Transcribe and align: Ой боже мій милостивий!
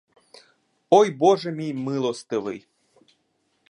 Ой 0.89 1.11
боже 1.11 1.51
мій 1.51 1.73
милостивий! 1.73 2.67